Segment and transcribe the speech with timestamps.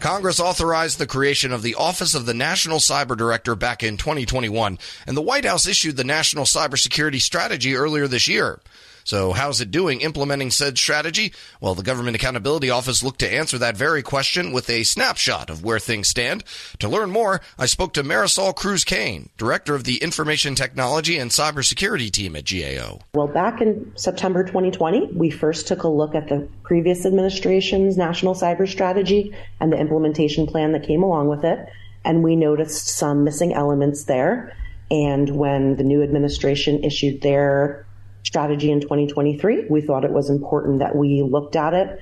[0.00, 4.78] Congress authorized the creation of the Office of the National Cyber Director back in 2021,
[5.06, 8.60] and the White House issued the National Cybersecurity Strategy earlier this year.
[9.10, 11.32] So, how's it doing implementing said strategy?
[11.60, 15.64] Well, the Government Accountability Office looked to answer that very question with a snapshot of
[15.64, 16.44] where things stand.
[16.78, 21.32] To learn more, I spoke to Marisol Cruz Cain, Director of the Information Technology and
[21.32, 23.00] Cybersecurity Team at GAO.
[23.12, 28.36] Well, back in September 2020, we first took a look at the previous administration's national
[28.36, 31.58] cyber strategy and the implementation plan that came along with it,
[32.04, 34.56] and we noticed some missing elements there.
[34.88, 37.86] And when the new administration issued their
[38.22, 39.66] strategy in 2023.
[39.68, 42.00] We thought it was important that we looked at it,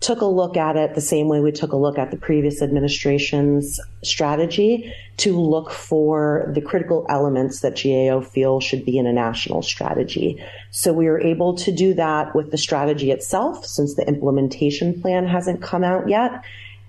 [0.00, 2.62] took a look at it the same way we took a look at the previous
[2.62, 9.12] administration's strategy to look for the critical elements that GAO feels should be in a
[9.12, 10.42] national strategy.
[10.70, 15.26] So we were able to do that with the strategy itself since the implementation plan
[15.26, 16.42] hasn't come out yet.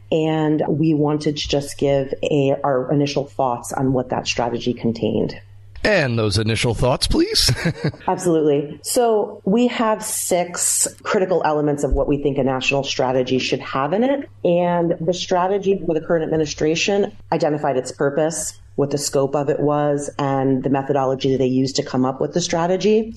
[0.09, 5.39] And we wanted to just give a, our initial thoughts on what that strategy contained.
[5.83, 7.51] And those initial thoughts, please.
[8.07, 8.79] Absolutely.
[8.83, 13.93] So we have six critical elements of what we think a national strategy should have
[13.93, 14.29] in it.
[14.43, 19.59] And the strategy for the current administration identified its purpose, what the scope of it
[19.59, 23.15] was, and the methodology that they used to come up with the strategy.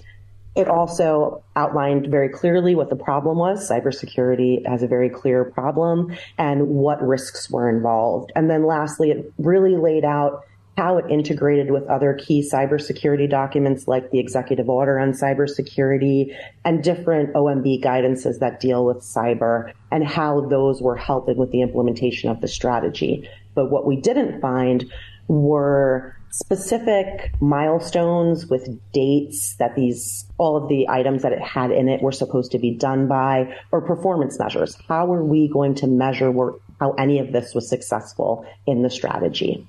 [0.54, 3.68] It also outlined very clearly what the problem was.
[3.68, 8.30] Cybersecurity has a very clear problem and what risks were involved.
[8.36, 10.44] And then lastly, it really laid out
[10.76, 16.82] how it integrated with other key cybersecurity documents like the executive order on cybersecurity and
[16.82, 22.30] different OMB guidances that deal with cyber and how those were helping with the implementation
[22.30, 23.28] of the strategy.
[23.54, 24.90] But what we didn't find
[25.28, 31.88] were specific milestones with dates that these all of the items that it had in
[31.88, 35.86] it were supposed to be done by or performance measures how are we going to
[35.86, 36.34] measure
[36.80, 39.64] how any of this was successful in the strategy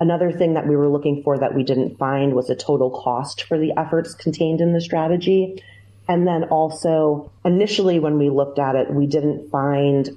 [0.00, 3.42] Another thing that we were looking for that we didn't find was a total cost
[3.42, 5.62] for the efforts contained in the strategy.
[6.08, 10.08] And then also, initially, when we looked at it, we didn't find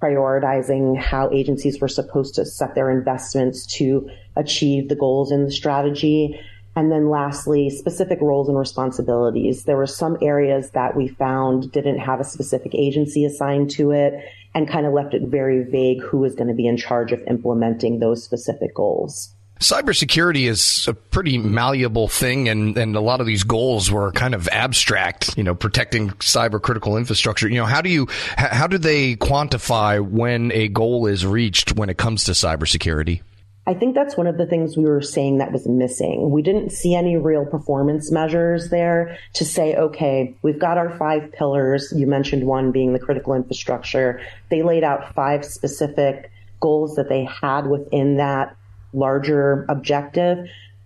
[0.00, 5.50] prioritizing how agencies were supposed to set their investments to achieve the goals in the
[5.50, 6.40] strategy.
[6.74, 9.64] And then lastly, specific roles and responsibilities.
[9.64, 14.24] There were some areas that we found didn't have a specific agency assigned to it
[14.54, 17.20] and kind of left it very vague who was going to be in charge of
[17.26, 19.34] implementing those specific goals.
[19.60, 24.34] Cybersecurity is a pretty malleable thing, and, and a lot of these goals were kind
[24.34, 25.38] of abstract.
[25.38, 27.48] You know, protecting cyber critical infrastructure.
[27.48, 31.90] You know, how do you how do they quantify when a goal is reached when
[31.90, 33.22] it comes to cybersecurity?
[33.64, 36.30] I think that's one of the things we were saying that was missing.
[36.30, 41.30] We didn't see any real performance measures there to say, okay, we've got our five
[41.30, 41.92] pillars.
[41.94, 44.20] You mentioned one being the critical infrastructure.
[44.50, 48.56] They laid out five specific goals that they had within that
[48.92, 50.38] larger objective.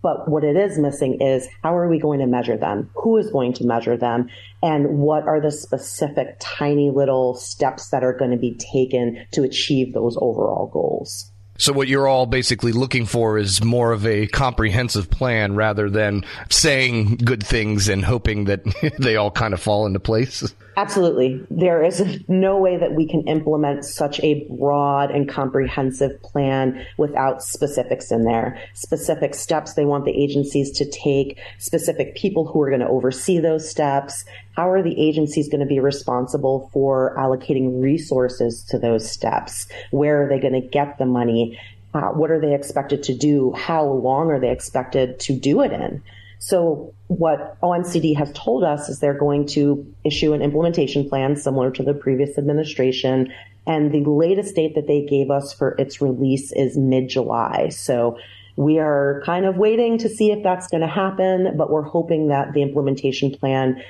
[0.03, 2.91] But what it is missing is how are we going to measure them?
[2.95, 4.29] Who is going to measure them?
[4.63, 9.45] And what are the specific tiny little steps that are going to be taken to
[9.45, 11.33] achieve those overall goals?
[11.59, 16.25] So what you're all basically looking for is more of a comprehensive plan rather than
[16.51, 18.65] saying good things and hoping that
[18.99, 20.53] they all kind of fall into place.
[20.79, 21.43] Absolutely.
[21.51, 27.43] There is no way that we can implement such a broad and comprehensive plan without
[27.43, 28.61] specifics in there.
[28.75, 33.39] Specific steps they want the agencies to take, specific people who are going to oversee
[33.39, 34.27] those steps.
[34.55, 39.69] How are the agencies going to be responsible for allocating resources to those steps?
[39.93, 41.59] Where are they going to get the money?
[41.95, 43.53] Uh, what are they expected to do?
[43.53, 46.03] How long are they expected to do it in?
[46.39, 51.71] So what ONCD has told us is they're going to issue an implementation plan similar
[51.73, 53.33] to the previous administration.
[53.67, 57.71] And the latest date that they gave us for its release is mid July.
[57.71, 58.19] So
[58.57, 62.29] we are kind of waiting to see if that's going to happen, but we're hoping
[62.29, 63.83] that the implementation plan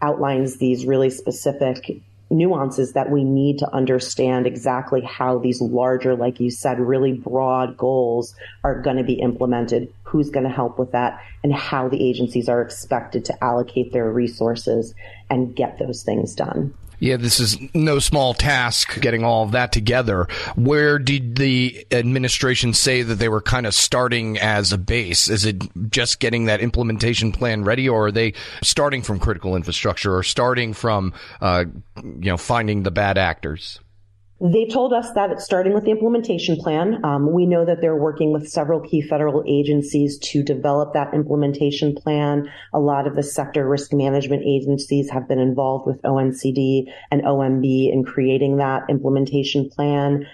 [0.00, 2.02] outlines these really specific
[2.32, 7.76] nuances that we need to understand exactly how these larger, like you said, really broad
[7.76, 8.34] goals
[8.64, 12.48] are going to be implemented, who's going to help with that, and how the agencies
[12.48, 14.94] are expected to allocate their resources
[15.30, 16.74] and get those things done.
[17.02, 20.28] Yeah, this is no small task getting all of that together.
[20.54, 25.28] Where did the administration say that they were kind of starting as a base?
[25.28, 30.16] Is it just getting that implementation plan ready, or are they starting from critical infrastructure
[30.16, 31.64] or starting from, uh,
[31.96, 33.80] you know, finding the bad actors?
[34.42, 37.04] They told us that starting with the implementation plan.
[37.04, 41.94] Um, we know that they're working with several key federal agencies to develop that implementation
[41.94, 42.50] plan.
[42.74, 47.92] A lot of the sector risk management agencies have been involved with ONCD and OMB
[47.92, 50.26] in creating that implementation plan.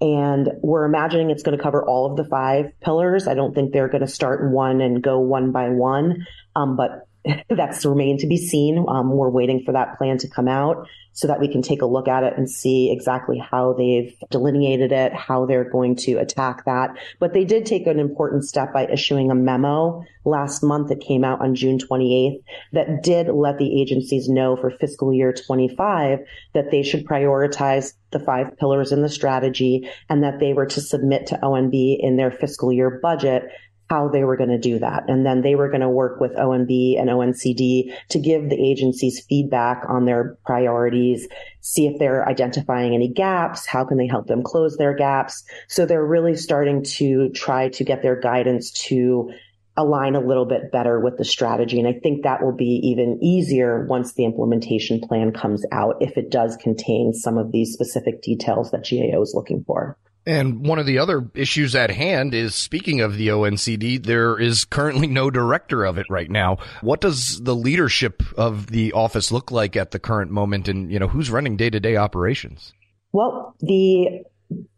[0.00, 3.28] And we're imagining it's going to cover all of the five pillars.
[3.28, 6.26] I don't think they're going to start one and go one by one.
[6.56, 7.06] Um, but
[7.48, 8.84] that's remained to be seen.
[8.88, 11.86] Um, we're waiting for that plan to come out so that we can take a
[11.86, 16.64] look at it and see exactly how they've delineated it, how they're going to attack
[16.64, 16.90] that.
[17.20, 21.22] But they did take an important step by issuing a memo last month that came
[21.22, 22.42] out on June 28th
[22.72, 26.18] that did let the agencies know for fiscal year 25
[26.52, 30.80] that they should prioritize the five pillars in the strategy and that they were to
[30.80, 33.44] submit to OMB in their fiscal year budget
[33.90, 35.04] how they were going to do that.
[35.08, 39.24] And then they were going to work with OMB and ONCD to give the agencies
[39.28, 41.28] feedback on their priorities,
[41.60, 45.44] see if they're identifying any gaps, how can they help them close their gaps.
[45.68, 49.30] So they're really starting to try to get their guidance to
[49.76, 51.78] align a little bit better with the strategy.
[51.78, 56.16] And I think that will be even easier once the implementation plan comes out if
[56.16, 59.98] it does contain some of these specific details that GAO is looking for.
[60.26, 64.64] And one of the other issues at hand is speaking of the ONCD, there is
[64.64, 66.58] currently no director of it right now.
[66.80, 70.98] What does the leadership of the office look like at the current moment and, you
[70.98, 72.72] know, who's running day-to-day operations?
[73.12, 74.22] Well, the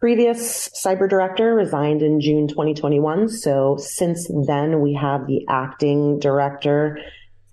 [0.00, 3.28] previous cyber director resigned in June 2021.
[3.28, 6.98] So since then, we have the acting director,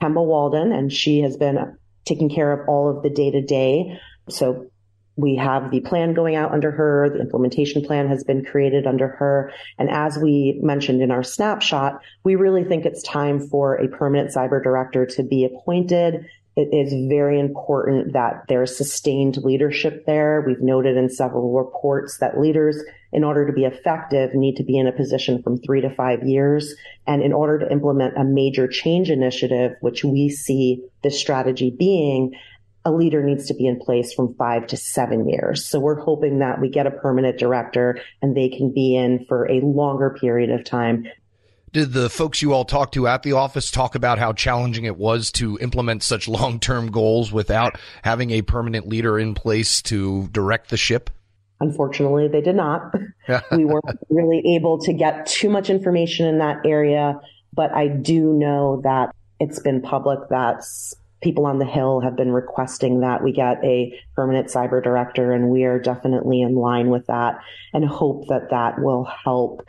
[0.01, 3.99] Kemba Walden, and she has been taking care of all of the day to day.
[4.29, 4.67] So
[5.15, 7.09] we have the plan going out under her.
[7.09, 9.51] The implementation plan has been created under her.
[9.77, 14.33] And as we mentioned in our snapshot, we really think it's time for a permanent
[14.33, 16.25] cyber director to be appointed.
[16.55, 20.43] It is very important that there's sustained leadership there.
[20.45, 22.79] We've noted in several reports that leaders,
[23.11, 26.21] in order to be effective, need to be in a position from three to five
[26.23, 26.75] years.
[27.07, 32.33] And in order to implement a major change initiative, which we see this strategy being,
[32.85, 35.65] a leader needs to be in place from five to seven years.
[35.65, 39.49] So we're hoping that we get a permanent director and they can be in for
[39.49, 41.05] a longer period of time.
[41.71, 44.95] Did the folks you all talked to at the office talk about how challenging it
[44.95, 50.27] was to implement such long term goals without having a permanent leader in place to
[50.27, 51.09] direct the ship?
[51.59, 52.93] Unfortunately, they did not.
[53.51, 57.19] we weren't really able to get too much information in that area,
[57.53, 60.63] but I do know that it's been public that
[61.23, 65.49] people on the Hill have been requesting that we get a permanent cyber director, and
[65.49, 67.39] we are definitely in line with that
[67.73, 69.65] and hope that that will help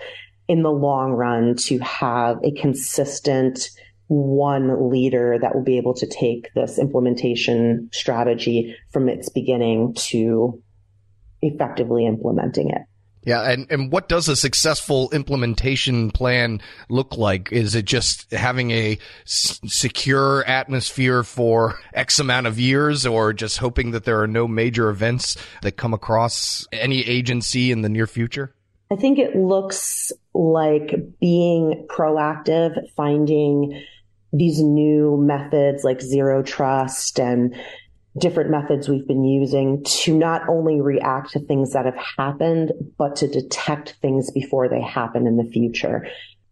[0.49, 3.71] in the long run to have a consistent
[4.09, 10.63] one leader that will be able to take this implementation strategy from its beginning to
[11.41, 12.83] effectively implementing it.
[13.25, 16.61] Yeah, and, and what does a successful implementation plan
[16.91, 17.51] look like?
[17.53, 23.59] Is it just having a s- secure atmosphere for X amount of years, or just
[23.59, 28.07] hoping that there are no major events that come across any agency in the near
[28.07, 28.55] future?
[28.91, 33.83] I think it looks like being proactive, finding
[34.33, 37.55] these new methods like zero trust and
[38.17, 43.17] different methods we've been using to not only react to things that have happened, but
[43.17, 46.07] to detect things before they happen in the future.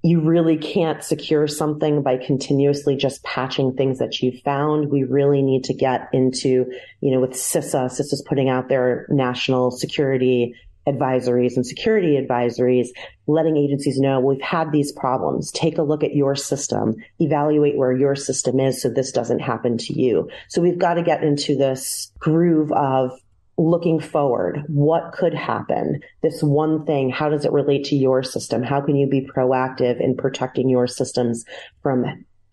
[0.05, 4.91] You really can't secure something by continuously just patching things that you've found.
[4.91, 9.71] We really need to get into, you know, with CISA, CISA's putting out their national
[9.71, 10.57] security
[10.87, 12.89] advisories and security advisories,
[13.27, 15.51] letting agencies know we've had these problems.
[15.53, 19.79] Take a look at your system, evaluate where your system is so this doesn't happen
[19.79, 20.29] to you.
[20.49, 23.13] So we've got to get into this groove of
[23.59, 24.65] looking forward.
[24.67, 26.01] What could happen?
[26.23, 28.63] This one thing, how does it relate to your system?
[28.63, 31.45] How can you be proactive in protecting your systems
[31.83, 32.05] from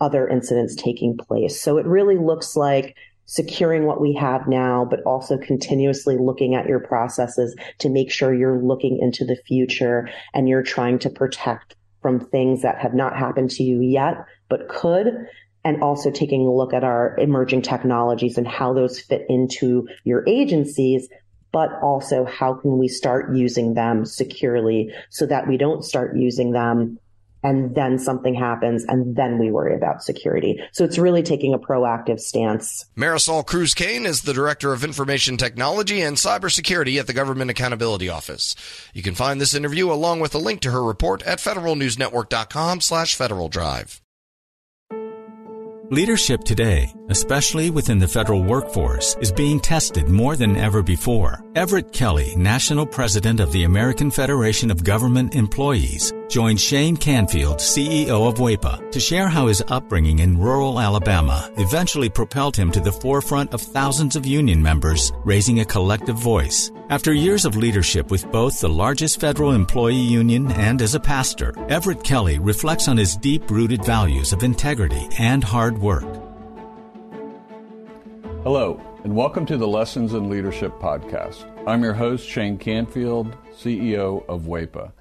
[0.01, 1.60] other incidents taking place?
[1.60, 2.96] So it really looks like
[3.29, 8.33] securing what we have now, but also continuously looking at your processes to make sure
[8.33, 13.15] you're looking into the future and you're trying to protect from things that have not
[13.15, 15.27] happened to you yet, but could.
[15.63, 20.27] And also taking a look at our emerging technologies and how those fit into your
[20.27, 21.07] agencies,
[21.51, 26.51] but also how can we start using them securely so that we don't start using
[26.51, 26.98] them
[27.43, 30.62] and then something happens and then we worry about security.
[30.72, 32.86] So it's really taking a proactive stance.
[32.98, 38.10] Marisol Cruz Cain is the Director of Information Technology and Cybersecurity at the Government Accountability
[38.10, 38.55] Office.
[38.93, 43.15] You can find this interview along with a link to her report at federalnewsnetwork.com slash
[43.15, 44.01] Federal Drive.
[45.91, 51.43] Leadership today, especially within the federal workforce, is being tested more than ever before.
[51.55, 58.29] Everett Kelly, National President of the American Federation of Government Employees, joined Shane Canfield, CEO
[58.29, 62.91] of WEPA, to share how his upbringing in rural Alabama eventually propelled him to the
[62.91, 66.72] forefront of thousands of union members, raising a collective voice.
[66.89, 71.53] After years of leadership with both the largest federal employee union and as a pastor,
[71.69, 76.08] Everett Kelly reflects on his deep rooted values of integrity and hard work.
[78.41, 81.46] Hello, and welcome to the Lessons in Leadership podcast.
[81.67, 84.91] I'm your host, Shane Canfield, CEO of WEPA.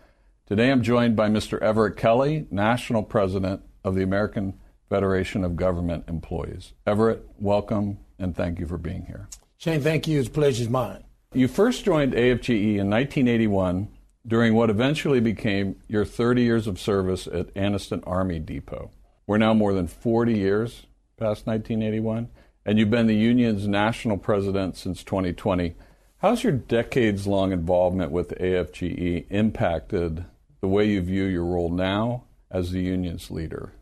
[0.45, 1.59] Today I'm joined by Mr.
[1.63, 4.59] Everett Kelly, National President of the American
[4.91, 6.75] Federation of Government Employees.
[6.87, 9.27] Everett, welcome and thank you for being here.
[9.57, 10.21] Shane, thank you.
[10.21, 11.05] It's a pleasure's mine.
[11.39, 13.87] You first joined AFGE in 1981
[14.27, 18.91] during what eventually became your 30 years of service at Anniston Army Depot.
[19.25, 22.29] We're now more than 40 years past 1981,
[22.67, 25.77] and you've been the union's national president since 2020.
[26.17, 30.25] How's your decades long involvement with AFGE impacted
[30.61, 33.75] the way you view your role now as the union's leader?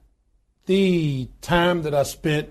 [0.66, 2.50] The time that I spent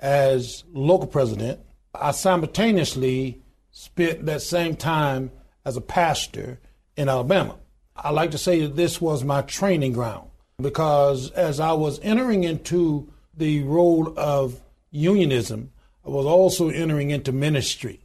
[0.00, 1.60] as local president,
[1.94, 3.42] I simultaneously
[3.78, 5.30] spent that same time
[5.64, 6.58] as a pastor
[6.96, 7.54] in Alabama.
[7.94, 10.30] I like to say that this was my training ground
[10.60, 15.70] because as I was entering into the role of unionism,
[16.04, 18.00] I was also entering into ministry.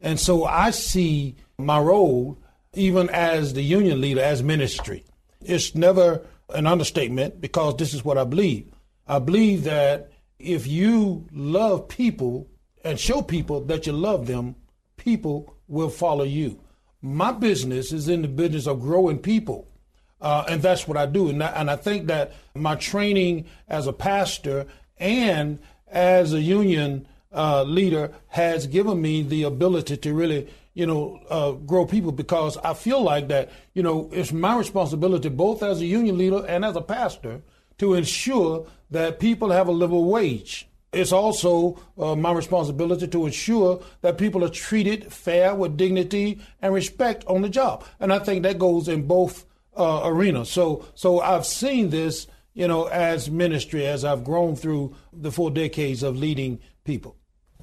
[0.00, 2.38] And so I see my role
[2.72, 5.04] even as the union leader, as ministry.
[5.42, 8.72] It's never an understatement because this is what I believe.
[9.06, 12.48] I believe that if you love people
[12.82, 14.54] and show people that you love them,
[15.00, 16.60] people will follow you.
[17.02, 19.66] My business is in the business of growing people.
[20.20, 21.30] Uh, and that's what I do.
[21.30, 24.66] And I, and I think that my training as a pastor
[24.98, 31.20] and as a union uh, leader has given me the ability to really you know,
[31.28, 35.80] uh, grow people because I feel like that, you know, it's my responsibility both as
[35.80, 37.42] a union leader and as a pastor
[37.78, 40.68] to ensure that people have a livable wage.
[40.92, 46.74] It's also uh, my responsibility to ensure that people are treated fair with dignity and
[46.74, 47.84] respect on the job.
[48.00, 50.50] And I think that goes in both uh, arenas.
[50.50, 55.50] So, so I've seen this, you know, as ministry as I've grown through the four
[55.52, 57.16] decades of leading people.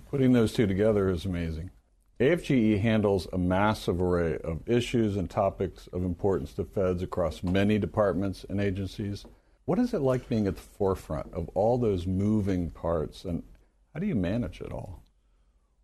[0.10, 1.72] Putting those two together is amazing.
[2.19, 7.77] AFGE handles a massive array of issues and topics of importance to feds across many
[7.77, 9.25] departments and agencies.
[9.67, 13.43] What is it like being at the forefront of all those moving parts, and
[13.93, 15.03] how do you manage it all?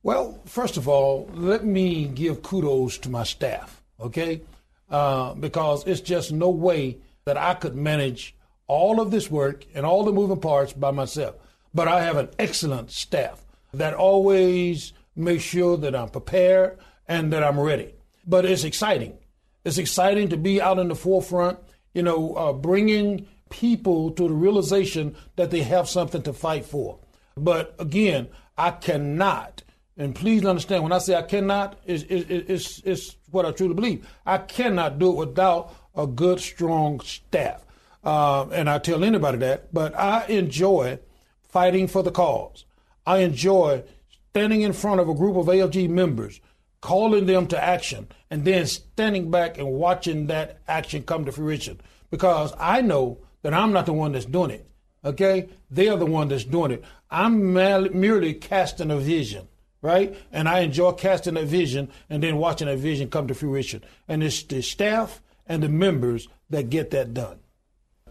[0.04, 4.42] Well, first of all, let me give kudos to my staff, okay?
[4.90, 8.38] Uh, because it's just no way that I could manage
[8.68, 11.36] all of this work and all the moving parts by myself.
[11.74, 17.44] But I have an excellent staff that always makes sure that I'm prepared and that
[17.44, 17.94] I'm ready.
[18.26, 19.18] But it's exciting.
[19.66, 21.60] It's exciting to be out in the forefront,
[21.94, 27.00] you know, uh, bringing people to the realization that they have something to fight for.
[27.38, 29.64] But again, I cannot,
[29.96, 34.08] and please understand when I say I cannot, it's, it's, it's what I truly believe.
[34.26, 37.66] I cannot do it without a good, strong staff.
[38.04, 41.00] Uh, and I tell anybody that, but I enjoy
[41.48, 42.66] fighting for the cause.
[43.06, 43.84] I enjoy
[44.32, 46.42] standing in front of a group of AFG members,
[46.82, 51.80] calling them to action, and then standing back and watching that action come to fruition.
[52.10, 54.68] Because I know that I'm not the one that's doing it.
[55.06, 55.50] Okay?
[55.70, 56.84] They're the one that's doing it.
[57.12, 59.48] I'm merely casting a vision,
[59.82, 60.18] right?
[60.32, 63.84] And I enjoy casting a vision and then watching that vision come to fruition.
[64.08, 67.40] And it's the staff and the members that get that done.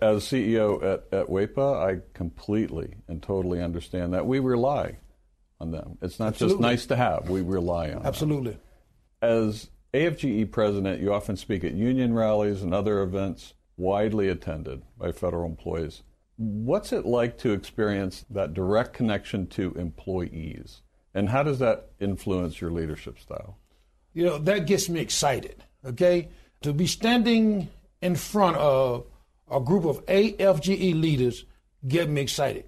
[0.00, 4.26] As CEO at, at WEPA, I completely and totally understand that.
[4.26, 4.98] We rely
[5.60, 5.96] on them.
[6.02, 6.54] It's not Absolutely.
[6.54, 8.52] just nice to have, we rely on Absolutely.
[8.52, 8.60] Them.
[9.22, 15.12] As AFGE president, you often speak at union rallies and other events widely attended by
[15.12, 16.02] federal employees.
[16.36, 20.82] What's it like to experience that direct connection to employees?
[21.14, 23.58] And how does that influence your leadership style?
[24.14, 26.28] You know, that gets me excited, okay?
[26.62, 27.68] To be standing
[28.00, 29.06] in front of
[29.50, 31.44] a group of AFGE leaders
[31.86, 32.64] get me excited.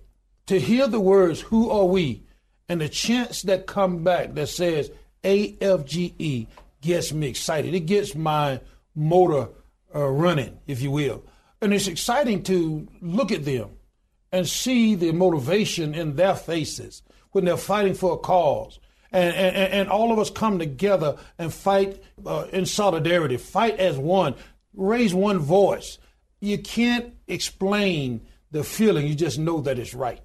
[0.46, 2.24] To hear the words, who are we?
[2.68, 4.90] And the chants that come back that says
[5.22, 6.46] AFGE
[6.80, 7.74] gets me excited.
[7.74, 8.60] It gets my
[8.94, 9.48] motor
[9.94, 11.24] uh, running, if you will.
[11.60, 13.70] And it's exciting to look at them
[14.32, 18.80] and see the motivation in their faces when they're fighting for a cause.
[19.12, 23.96] And, and, and all of us come together and fight uh, in solidarity, fight as
[23.96, 24.34] one,
[24.74, 25.98] raise one voice.
[26.40, 30.20] You can't explain the feeling, you just know that it's right.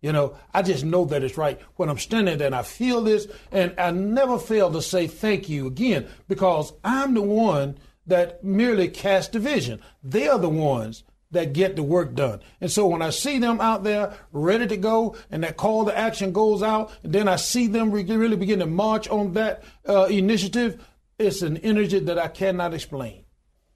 [0.00, 3.00] You know, I just know that it's right when I'm standing there and I feel
[3.02, 8.42] this, and I never fail to say thank you again because I'm the one that
[8.44, 9.80] merely cast division.
[10.02, 12.40] They are the ones that get the work done.
[12.60, 15.96] And so when I see them out there ready to go and that call to
[15.96, 20.04] action goes out, and then I see them really begin to march on that uh,
[20.04, 20.84] initiative,
[21.18, 23.24] it's an energy that I cannot explain.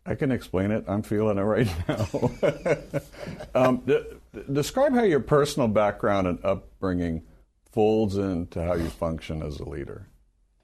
[0.06, 0.84] I can explain it.
[0.88, 2.08] I'm feeling it right now.
[3.54, 4.04] um, d-
[4.50, 7.24] describe how your personal background and upbringing
[7.72, 10.08] folds into how you function as a leader.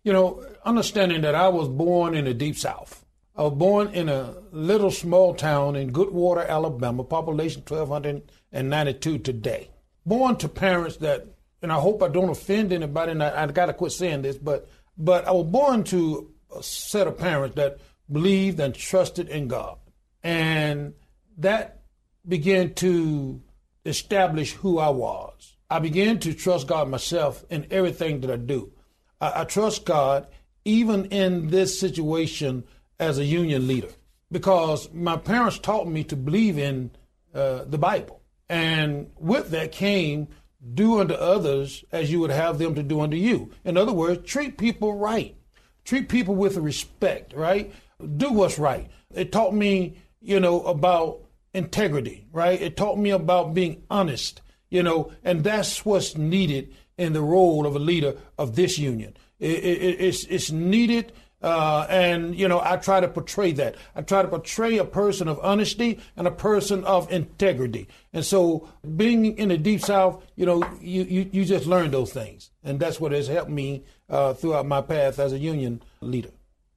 [0.03, 3.04] You know, understanding that I was born in the deep south.
[3.37, 9.71] I was born in a little small town in Goodwater, Alabama, population 1,292 today.
[10.07, 11.27] Born to parents that,
[11.61, 14.37] and I hope I don't offend anybody, and I, I got to quit saying this,
[14.37, 17.79] but but I was born to a set of parents that
[18.13, 19.79] believed and trusted in God,
[20.23, 20.95] and
[21.39, 21.83] that
[22.29, 23.43] began to
[23.85, 25.57] establish who I was.
[25.69, 28.73] I began to trust God myself in everything that I do.
[29.21, 30.29] I, I trust God
[30.65, 32.65] even in this situation
[32.99, 33.89] as a union leader
[34.31, 36.91] because my parents taught me to believe in
[37.35, 38.21] uh, the Bible.
[38.49, 40.29] And with that came
[40.73, 43.51] do unto others as you would have them to do unto you.
[43.65, 45.37] In other words, treat people right.
[45.85, 47.73] Treat people with respect, right?
[48.17, 48.91] Do what's right.
[49.15, 51.21] It taught me, you know, about
[51.53, 52.61] integrity, right?
[52.61, 57.67] It taught me about being honest, you know, and that's what's needed in the role
[57.67, 59.17] of a leader of this union.
[59.39, 61.13] It, it, it's, it's needed
[61.45, 63.75] uh, and, you know, I try to portray that.
[63.95, 67.87] I try to portray a person of honesty and a person of integrity.
[68.15, 72.15] And so being in the Deep South, you know, you, you, you just learn those
[72.15, 72.49] things.
[72.65, 76.31] And that's what has helped me uh, throughout my path as a union leader.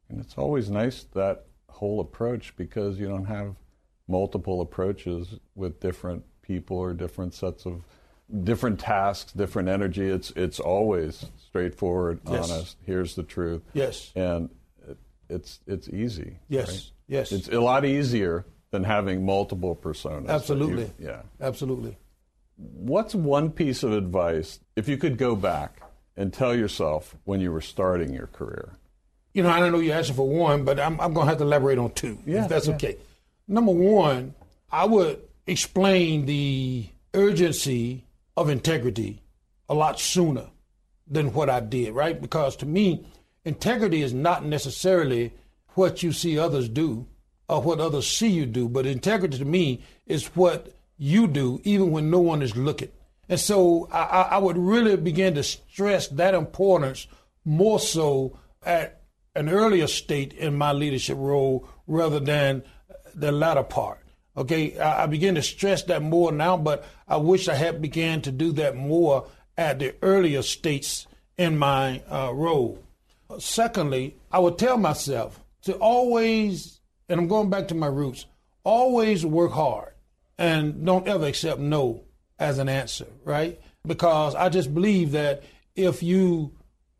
[0.10, 3.56] And it's always nice that whole approach because you don't have
[4.06, 7.84] multiple approaches with different people or different sets of
[8.44, 10.10] different tasks, different energy.
[10.10, 12.52] It's it's always straightforward, yes.
[12.52, 12.78] honest.
[12.86, 13.62] Here's the truth.
[13.74, 14.12] Yes.
[14.16, 14.50] And
[14.88, 14.98] it,
[15.30, 16.40] it's it's easy.
[16.50, 16.68] Yes.
[16.68, 16.92] Right?
[17.08, 17.32] Yes.
[17.32, 20.30] It's a lot easier than having multiple personas.
[20.30, 20.92] Absolutely.
[21.00, 21.22] You, yeah.
[21.40, 21.98] Absolutely.
[22.58, 25.82] What's one piece of advice if you could go back
[26.18, 28.74] and tell yourself when you were starting your career?
[29.34, 31.38] You know, I don't know you're asking for one, but I'm, I'm going to have
[31.38, 32.74] to elaborate on two, yeah, if that's yeah.
[32.74, 32.98] okay.
[33.48, 34.34] Number one,
[34.72, 38.04] I would explain the urgency
[38.38, 39.24] of integrity
[39.68, 40.52] a lot sooner
[41.08, 42.22] than what I did, right?
[42.22, 43.06] Because to me,
[43.44, 45.34] integrity is not necessarily
[45.70, 47.08] what you see others do
[47.50, 51.92] or what others see you do, but integrity to me is what you do even
[51.92, 52.92] when no one is looking.
[53.28, 57.08] And so I, I would really begin to stress that importance
[57.44, 59.02] more so at
[59.36, 62.64] an earlier state in my leadership role rather than
[63.16, 64.00] the latter part.
[64.38, 68.22] Okay, I, I begin to stress that more now, but I wish I had began
[68.22, 72.84] to do that more at the earlier states in my uh, role.
[73.40, 78.26] Secondly, I would tell myself to always, and I'm going back to my roots,
[78.64, 79.94] always work hard
[80.38, 82.04] and don't ever accept no
[82.38, 83.60] as an answer, right?
[83.86, 85.44] Because I just believe that
[85.76, 86.54] if you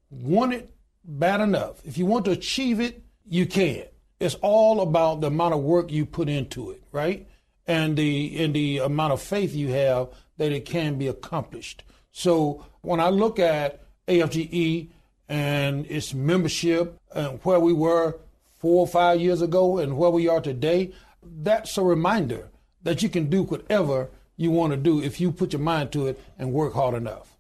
[0.10, 0.74] want it
[1.04, 3.84] bad enough, if you want to achieve it, you can.
[4.20, 7.28] It's all about the amount of work you put into it, right?
[7.68, 11.84] And the and the amount of faith you have that it can be accomplished.
[12.12, 14.90] So when I look at AFGE
[15.30, 18.18] and its membership and where we were
[18.56, 22.50] four or five years ago and where we are today, that's a reminder
[22.84, 26.08] that you can do whatever you want to do if you put your mind to
[26.08, 27.38] it and work hard enough.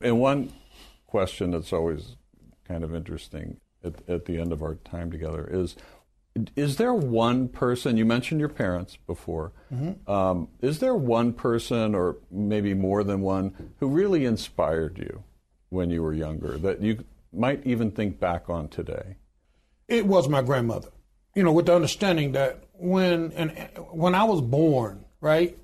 [0.00, 0.52] And one
[1.06, 2.16] question that's always
[2.66, 5.76] kind of interesting at, at the end of our time together is
[6.54, 10.10] is there one person you mentioned your parents before mm-hmm.
[10.10, 15.22] um, is there one person or maybe more than one who really inspired you
[15.70, 19.16] when you were younger that you might even think back on today?
[19.88, 20.90] It was my grandmother.
[21.34, 23.50] You know with the understanding that when and
[23.90, 25.58] when i was born right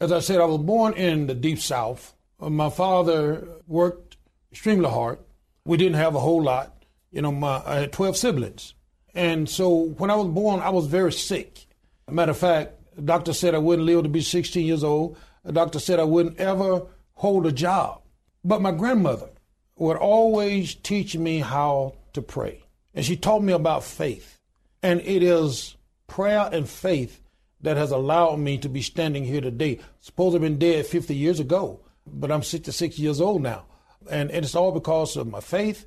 [0.00, 2.14] as i said i was born in the deep south.
[2.38, 4.16] My father worked
[4.52, 5.18] extremely hard.
[5.64, 6.84] We didn't have a whole lot.
[7.10, 8.74] You know, my, I had 12 siblings.
[9.16, 11.66] And so when I was born, I was very sick.
[12.08, 15.16] Matter of fact, doctor said I wouldn't live to be 16 years old.
[15.42, 16.82] The doctor said I wouldn't ever
[17.14, 18.02] hold a job.
[18.44, 19.30] But my grandmother
[19.78, 22.62] would always teach me how to pray.
[22.94, 24.38] And she taught me about faith.
[24.82, 25.76] And it is
[26.06, 27.20] prayer and faith
[27.62, 29.80] that has allowed me to be standing here today.
[30.00, 33.64] Suppose I've been dead 50 years ago, but I'm 66 years old now.
[34.10, 35.86] And, and it's all because of my faith